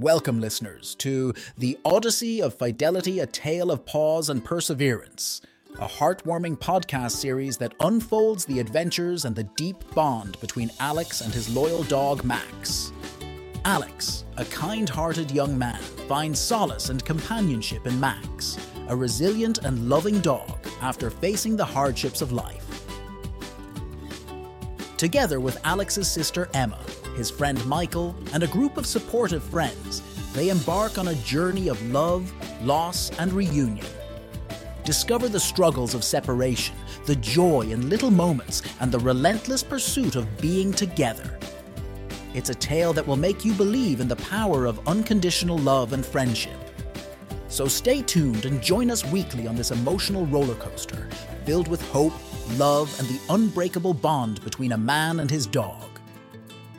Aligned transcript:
Welcome, 0.00 0.40
listeners, 0.40 0.96
to 0.96 1.32
The 1.56 1.78
Odyssey 1.84 2.42
of 2.42 2.58
Fidelity 2.58 3.20
A 3.20 3.28
Tale 3.28 3.70
of 3.70 3.86
Paws 3.86 4.28
and 4.28 4.44
Perseverance, 4.44 5.40
a 5.78 5.86
heartwarming 5.86 6.58
podcast 6.58 7.12
series 7.12 7.56
that 7.58 7.76
unfolds 7.78 8.44
the 8.44 8.58
adventures 8.58 9.24
and 9.24 9.36
the 9.36 9.44
deep 9.44 9.76
bond 9.94 10.36
between 10.40 10.72
Alex 10.80 11.20
and 11.20 11.32
his 11.32 11.48
loyal 11.48 11.84
dog, 11.84 12.24
Max. 12.24 12.90
Alex, 13.64 14.24
a 14.36 14.44
kind 14.46 14.88
hearted 14.88 15.30
young 15.30 15.56
man, 15.56 15.80
finds 16.08 16.40
solace 16.40 16.88
and 16.88 17.04
companionship 17.04 17.86
in 17.86 18.00
Max, 18.00 18.58
a 18.88 18.96
resilient 18.96 19.58
and 19.58 19.88
loving 19.88 20.18
dog 20.18 20.58
after 20.80 21.08
facing 21.08 21.56
the 21.56 21.64
hardships 21.64 22.20
of 22.20 22.32
life. 22.32 22.83
Together 25.04 25.38
with 25.38 25.60
Alex's 25.64 26.10
sister 26.10 26.48
Emma, 26.54 26.78
his 27.14 27.30
friend 27.30 27.62
Michael, 27.66 28.16
and 28.32 28.42
a 28.42 28.46
group 28.46 28.78
of 28.78 28.86
supportive 28.86 29.44
friends, 29.44 30.00
they 30.32 30.48
embark 30.48 30.96
on 30.96 31.08
a 31.08 31.14
journey 31.16 31.68
of 31.68 31.90
love, 31.90 32.32
loss, 32.64 33.10
and 33.18 33.30
reunion. 33.30 33.86
Discover 34.82 35.28
the 35.28 35.38
struggles 35.38 35.92
of 35.92 36.04
separation, 36.04 36.74
the 37.04 37.16
joy 37.16 37.68
in 37.68 37.90
little 37.90 38.10
moments, 38.10 38.62
and 38.80 38.90
the 38.90 38.98
relentless 38.98 39.62
pursuit 39.62 40.16
of 40.16 40.40
being 40.40 40.72
together. 40.72 41.38
It's 42.32 42.48
a 42.48 42.54
tale 42.54 42.94
that 42.94 43.06
will 43.06 43.16
make 43.16 43.44
you 43.44 43.52
believe 43.52 44.00
in 44.00 44.08
the 44.08 44.16
power 44.16 44.64
of 44.64 44.88
unconditional 44.88 45.58
love 45.58 45.92
and 45.92 46.02
friendship. 46.04 46.58
So 47.48 47.68
stay 47.68 48.00
tuned 48.00 48.46
and 48.46 48.62
join 48.62 48.90
us 48.90 49.04
weekly 49.04 49.46
on 49.46 49.54
this 49.54 49.70
emotional 49.70 50.24
roller 50.28 50.54
coaster, 50.54 51.10
filled 51.44 51.68
with 51.68 51.86
hope, 51.90 52.14
love, 52.52 52.94
and 52.98 53.08
the 53.08 53.20
unbreakable 53.32 53.94
bond 53.94 54.42
between 54.44 54.72
a 54.72 54.78
man 54.78 55.20
and 55.20 55.30
his 55.30 55.46
dog. 55.46 55.93